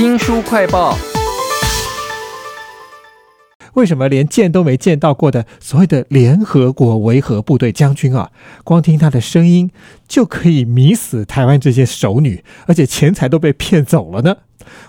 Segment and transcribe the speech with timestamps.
[0.00, 0.96] 新书快报。
[3.74, 8.30] 为什么连见都没见到过的所谓的联合国维和部队将军啊，
[8.64, 9.70] 光听他的声音
[10.08, 14.38] 就可以迷死台湾这些熟女，而且钱财都被骗走了呢？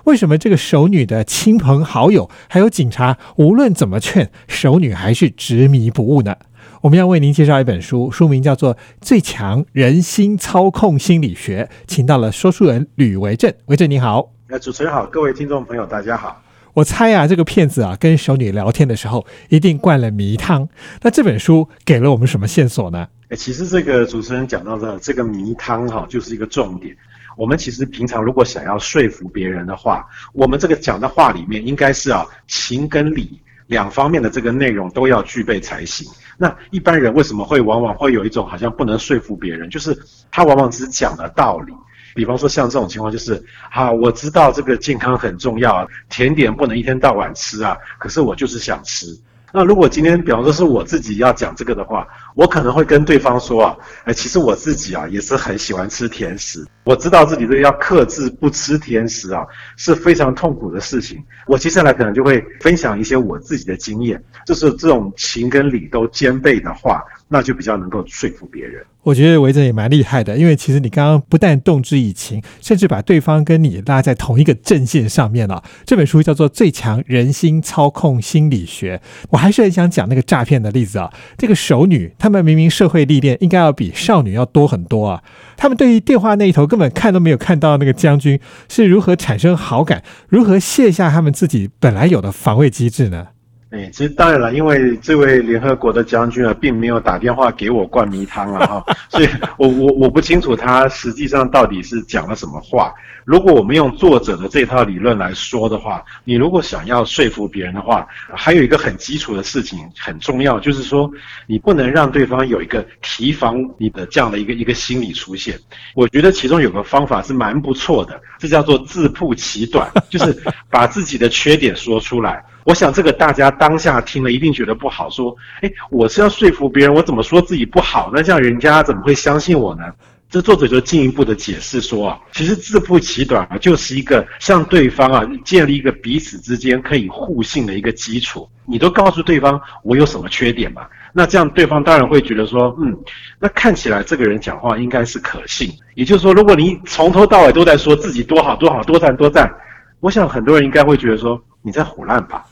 [0.06, 6.38] 为什么这个熟女的亲朋好友还有警察，无论怎么劝，熟女还是执迷不悟呢？
[6.84, 14.32] 我们要为您介绍一本书，书名叫做《最强人心操控心理学》，请到了说书人吕维正，维正你好。
[14.52, 16.44] 呃，主持人好，各位听众朋友大家好。
[16.74, 20.68] 我猜啊，这个骗子啊，跟熟女聊天的时候一定灌了迷汤。
[21.02, 23.08] 那这本书给了我们什么线索呢？
[23.30, 26.94] 哎，其实这个主持人讲到的这个迷汤哈，就是一个重点。
[27.38, 36.06] 我们其实平常如果想要说服别人的话，我们这个讲的话里面应该是啊情跟理两方面的这个内容都要具备才行。
[36.38, 39.98] 那一般人为什么会往往会有一种好像不能说服别人，就是
[40.30, 41.74] 他往往只讲了道理。
[42.14, 49.08] 比方说像这种情况，就是啊，我知道这个健康很重要，甜点不能一天到晚吃啊，可是我就是想吃。
[49.54, 59.46] 那如果今天比方说是我自己要讲这个的话，我可能会跟对方说啊，哎，其实我自己啊也是很喜欢吃甜食，我知道自己这个要克制不吃甜食啊
[59.76, 61.22] 是非常痛苦的事情。
[61.48, 68.84] 我接下来可能就会分享一些我自己的经验，就是这种情跟理都兼备的话，那就比较能够说服别人。
[69.04, 75.64] 我觉得维正也蛮厉害的，因为其实你刚刚不但动之以情，甚至把对方跟你拉在同一个阵线上面了。
[75.86, 78.98] 这本书叫做《最强人心操控心理学》，
[79.30, 81.12] 我还是很想讲那个诈骗的例子啊。
[81.36, 85.24] 这个熟女，她们明明社会历练应该要比少女要多很多啊，
[85.58, 93.30] 她们对于电话那一头根本看都没有看到那个将军是如何产生好感，如何卸下他们自己本来有的防卫机制呢？
[93.72, 102.94] 哎，其实当然了，因为这位联合国的将军啊，并没有打电话给我灌迷汤了哈， 所以我我我不清楚他实际上到底是讲了什么话。
[103.24, 108.06] 如果我们用作者的这套理论来说的话，你如果想要说服别人的话，
[108.36, 111.10] 还有一个很基础的事情很重要，就是说
[111.48, 115.58] 你不能让对方有一个提防你的这样的一个一个心理出现。
[115.96, 120.36] 我觉得其中有个方法是蛮不错的，这叫做自曝其短，就是
[120.70, 122.44] 把自己的缺点说出来。
[122.64, 128.12] 我想这个大家当下听了一定觉得不好，说，哎，我是要说服别人，我怎么说自己不好？
[128.14, 129.84] 那这样人家怎么会相信我呢？
[130.30, 138.48] 这作者就进一步的解释说啊，其实自不其短啊，就是一个向对方啊建立一个彼此之间可以互信的一个基础。
[138.66, 140.84] 你都告诉对方我有什么缺点嘛？
[141.12, 142.98] 那这样对方当然会觉得说，嗯，
[143.40, 145.70] 那看起来这个人讲话应该是可信。
[145.96, 149.54] 也就是说，如果你从头到尾都在说自己多好多好多赞多赞，
[150.00, 151.42] 我想很多人应该会觉得说。
[151.62, 152.46] 你在胡乱吧？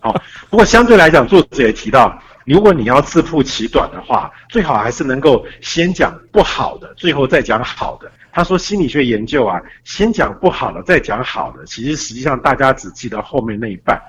[0.00, 0.12] 好，
[0.50, 8.10] 不过相对来讲，作者也提到，如果你要自曝其短的话，最好还是能够先讲不好的，最后再讲好的。
[8.32, 14.00] 他说，心理学研究啊，先讲不好的，再讲好的，其实实际上大家只记得后面那一半。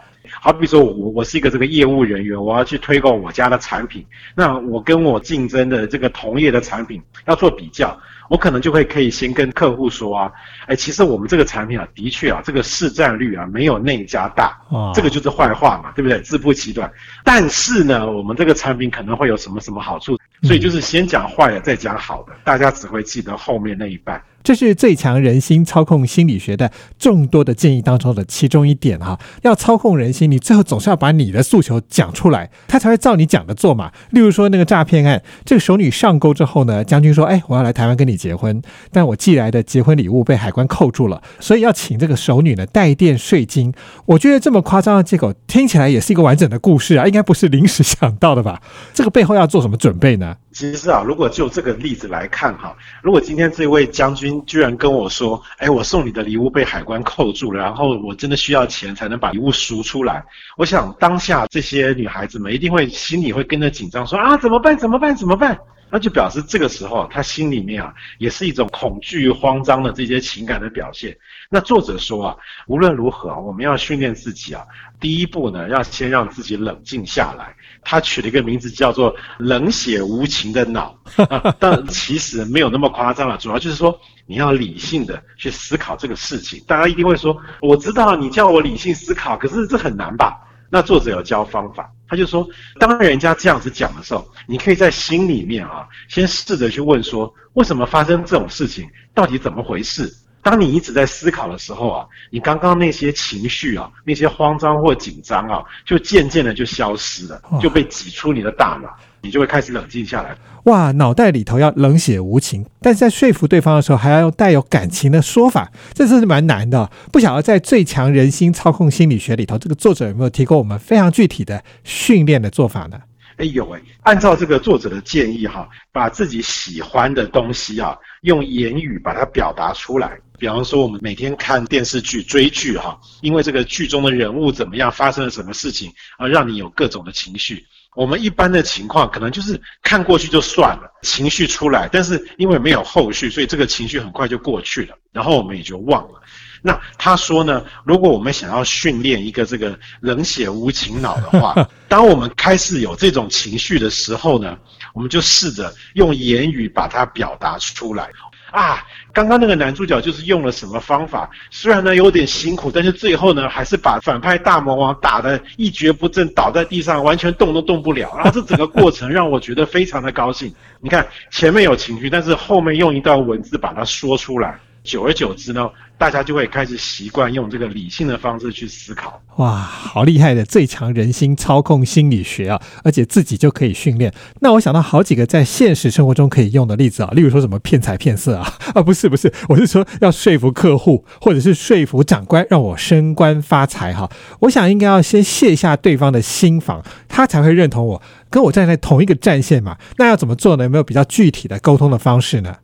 [0.42, 7.98] 好比说，我我是一个这个业务人员，我要去推广我家的产品，那我跟我竞争的这个同业的产品要做比较。
[8.30, 10.32] 我可能就会可以先跟客户说啊，
[10.66, 14.58] 哎，其实我们这个产品啊，的确啊，这个市占率啊，没有那家大，
[14.94, 16.20] 这个就是坏话嘛，对不对？
[16.22, 16.92] 自不其短。
[17.24, 24.22] 但是呢，我们这个产品可能会有什么什么好处，所以就是先讲坏的，再讲好的，大家只会记得后面那一半。
[24.44, 29.20] 这是最强人心操控心理学的众多的建议当中的其中一点哈。
[29.42, 33.92] 要操控人心，你最后总是要把你的诉求讲出来，他才会照你讲的做嘛。
[34.12, 38.62] 例如说那个诈骗案，这个熟女上钩之后呢，将军说：“哎，我要来台湾跟你结婚，
[38.92, 43.74] 但我寄来的结婚礼物被海关扣住了，所以要请这个熟女呢代垫税金。”
[44.06, 48.62] 我觉得这么夸张的借口听起来也是一个完整的故事啊，应该不是临时想到的吧？
[48.94, 50.36] 这个背后要做什么准备呢？
[50.52, 54.44] 其实啊，如果就这个例子来看哈，如果今天这位将军。
[54.48, 60.24] 居然跟我说：“哎，我送你的礼物被海关扣住了，然后我真的需要钱才能把礼物赎出来。”
[60.58, 64.78] 我想当下这些女孩子们一定会心里会跟着紧张，说：“啊，怎么办？
[64.78, 65.14] 怎么办？
[65.14, 65.58] 怎么办？”
[65.90, 71.18] 那就表示这个时候他心里面啊也是一种恐惧、慌张的这些情感的表现。
[71.50, 72.36] 那作者说啊，
[72.68, 74.66] 无论如何，我们要训练自己啊，
[75.00, 77.56] 第一步呢，要先让自己冷静下来。
[77.84, 80.94] 他取了一个名字叫做“冷血无情的脑
[81.58, 83.38] ”，但其实没有那么夸张了。
[83.38, 86.62] 主要就是说，你要理性的去思考这个事情。
[86.68, 90.38] 大家一定会说，我知道你叫我理性思考，可是这很难吧？
[90.70, 92.48] 那作者有教方法，他就说，
[92.80, 98.90] 当人家这样子讲的时候，你可以在心里面啊，先试着去问说，为什么发生这种事情？
[99.14, 100.14] 到底怎么回事？
[100.44, 108.90] 当你一直在思考的时候啊，你刚刚那些情绪啊，那些慌张或紧张啊，就渐渐的就消失了，就被挤出你的大脑。
[109.22, 110.36] 你就会开始冷静下来。
[110.64, 116.90] 哇，脑袋里头要冷血无情，但是在说服对方的时候，还要用带有感情的说法，这真是蛮难的。
[117.12, 123.00] 不晓得在最强人心操控心理学里头，这个作者有没有提供我们非常具体的训练的做法呢？
[123.38, 130.18] 哎有哎，按照这个作者的建议哈，把自己喜欢的东西啊，用言语把它表达出来。
[130.40, 137.64] 比方说，我们每天看电视剧、追剧哈，因为这个剧中的人物怎么样，发生了什么事情啊，让你有各种的情绪。
[137.98, 146.22] 我们一般的情况可能就是看过去就算了，情绪出来，但是因为没有后续，所以这个情绪很快就过去了，然后我们也就忘了。
[146.62, 151.56] 那他说呢，如果我们想要训练一个这个冷血无情脑的话，
[151.90, 154.56] 当我们开始有这种情绪的时候呢，
[154.94, 158.12] 我们就试着用言语把它表达出来。
[158.52, 161.30] 啊，刚刚那个男主角就是用了什么方法？
[161.52, 168.14] 虽然呢有点辛苦，但是最后呢还是把反派大魔王打得一蹶不振，倒在地上，完全动都动不了。
[168.16, 170.54] 然后这整个过程 让我觉得非常的高兴。
[170.80, 174.58] 你看前面有情绪，但是后面用一段文字把它说出来。
[174.84, 179.20] 久而久之呢，大家就会开始习惯用这个理性的方式去思考。
[179.38, 182.62] 哇，好厉害的最强人心操控心理学啊！
[182.84, 184.14] 而且自己就可以训练。
[184.42, 194.10] 那我想到好几个在现实生活中可以用的例子啊，例如说什么骗财骗色啊 啊，不是不是，我是说要说服客户或者是说服长官让我升官发财哈。
[194.42, 199.78] 我想应该要先卸下对方的心防，他才会认同我，跟我站在同一个战线嘛。
[199.98, 200.64] 那要怎么做呢？
[200.64, 202.56] 有没有比较具体的沟通的方式呢？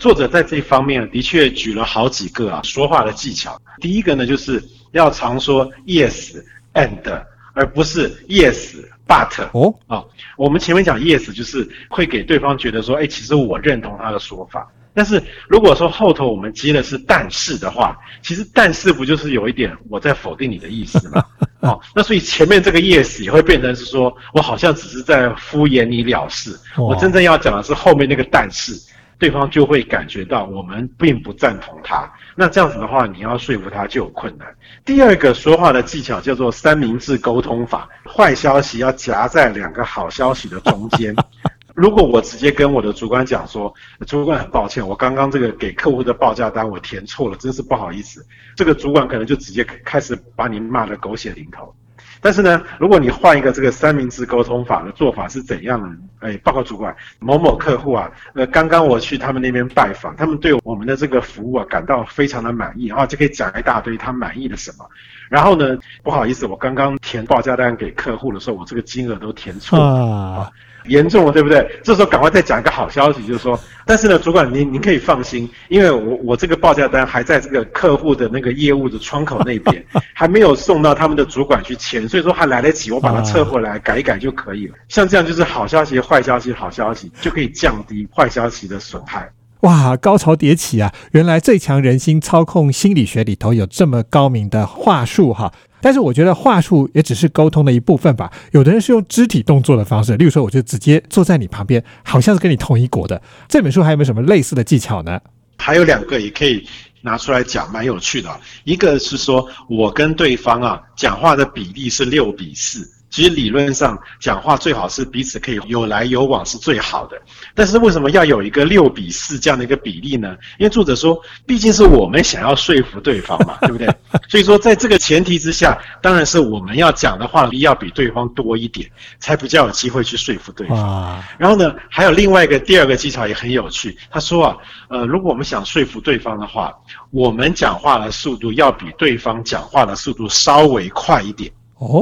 [0.00, 3.60] 作者在这一方面的确举了好几个啊说话的技巧。
[3.82, 6.42] 第一个呢，就是要常说 yes
[6.72, 9.28] and，而不是 yes but。
[9.52, 10.02] 哦，啊，
[10.38, 14.66] 我们前面讲 yes 就是会给对方觉得说，哎，其实我认同他的说法。
[14.94, 21.22] 但是如果说后头我们接的是但是的话，其实但是不就是有一点我在否定你的意思吗？
[21.60, 26.58] 哦，那所以前面这个 yes 也会变成是说我好像只是在敷衍你了事。
[26.78, 28.72] 我真正要讲的是后面那个但是。
[29.20, 34.48] 对方就会感觉到我们并不赞同他，那这样子的话，你要说服他就有困难。
[34.82, 41.14] 第二个说话的技巧叫做三明治沟通法，坏消息要夹在两个好消息的中间。
[41.76, 43.72] 如果我直接跟我的主管讲说，
[44.06, 48.26] 主管很抱歉，我刚刚这个给客户的报价单我填错了，真是不好意思。
[48.56, 51.74] 这个主管可能就直接开始把你骂得狗血淋头。
[52.20, 55.96] 但是呢，如果你换一个这个三明治沟通法的做法是怎样呢？
[56.20, 64.84] 哎，报告主管，某某客户啊，呃，刚刚我去他们那边拜访，他们对我们的这个服务啊感到非常的满意啊，就可以讲一大堆他满意的什么。
[65.30, 70.52] 然后呢，不好意思，我刚刚填报价单给客户的时候，我这个金额都填错了。
[70.86, 71.66] 严重了，对不对？
[71.82, 79.84] 这时候赶快再讲一个好消息，就是说，但是呢，主管您您可以放心，因为我我这个报价单还在这个客户的那个业务的窗口那边，
[80.14, 84.74] 还没有送到他们的主管去签，所以说还来得及，我把它撤回来改一改就可以了。
[84.88, 89.30] 像这样就是好消息、坏消息、好消息，就可以降低坏消息的损害。
[89.60, 90.90] 哇，高潮迭起啊！
[91.12, 95.52] 原来最强人心操控心理学里头有这么高明的话术哈。
[95.80, 98.30] 但是我觉得话术也只是沟通的一部分吧。
[98.52, 103.20] 有的人是用肢体动作的方式，例如说，我就直接坐在你旁边，好像是跟你同一国的。
[103.48, 105.20] 这本书还有没有什么类似的技巧呢？
[105.56, 106.66] 还有两个也可以
[107.02, 108.28] 拿出来讲，蛮有趣的。
[108.64, 112.88] 一个是说我跟对方啊讲话的比例是六比四。
[113.10, 117.20] 其实理论上讲话最好是彼此可以有来有往是最好的，
[117.54, 120.36] 但是为什么要有一个六比四这样的一个比例呢？
[120.58, 123.88] 因为作者说，毕竟是我们想要说服对方嘛， 对不对？
[124.28, 131.22] 所以说在这个前提之下，当然是我们要讲的话要比对方多一点，才比较有机会去说服对方。
[131.36, 134.56] 然后呢，还有另外一个第二个技巧也很有趣，他说啊，
[134.88, 136.72] 呃，如果我们想说服对方的话，
[137.10, 141.50] 我们讲话的速度要比对方讲话的速度稍微快一点。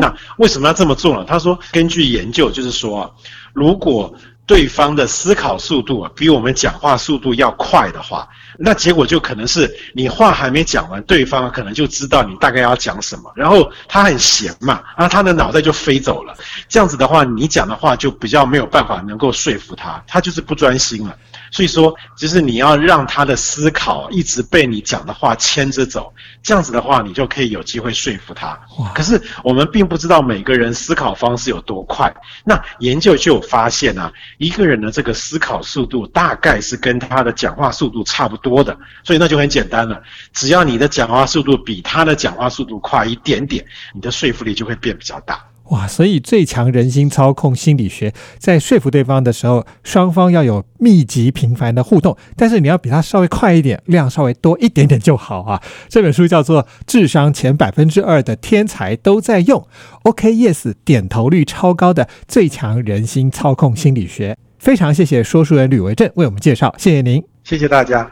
[0.00, 1.24] 那为什么要这么做呢？
[1.26, 3.10] 他说，根据研究，就是说啊，
[3.52, 4.12] 如果
[4.44, 8.28] 对方的思考速度啊比我们讲话速度要快的话，
[8.60, 16.34] 那结果就可能是你话还没讲完，对方可能就知道你大概要讲什么，然后他很闲嘛，然后他的脑袋就飞走了。
[16.68, 21.16] 这样子的话，你讲的话就比较没有办法能够说服他，他就是不专心了。
[21.50, 26.12] 所以说，就是你要让他的思考一直被你讲的话牵着走，
[26.42, 28.58] 这样子的话，你就可以有机会说服他。
[28.94, 32.12] 可是我们并不知道每个人思考方式有多快。
[32.44, 38.76] 那研究就有发现啊，一个人的这个思考速度大概是跟他的讲话速度差不多的。
[39.04, 40.00] 所以那就很简单了，
[40.32, 43.64] 只要你的讲话速度比他的讲话速度快一点点，
[43.94, 45.38] 你的说服力就会变比较大。
[45.70, 55.60] 哇，所以最强人心操控心理学，在说服对方的时候，双方要有密集频繁的互动，但是你要比他稍微快一点，量稍微多一点点就好啊。
[55.90, 59.60] 这本书叫做《智商前百分之二的天才都在用》
[60.04, 64.38] ，OK Yes 点头率超高的最强人心操控心理学。
[64.58, 68.10] 非常谢谢说书人吕维正为我们介绍，谢谢您，谢谢大家。